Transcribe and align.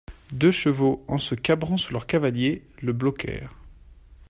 Deux 0.31 0.49
chevaux, 0.49 1.05
en 1.07 1.19
se 1.19 1.35
cabrant 1.35 1.77
sous 1.77 1.93
leurs 1.93 2.07
cavaliers, 2.07 2.65
le 2.81 2.91
bloquèrent. 2.91 3.55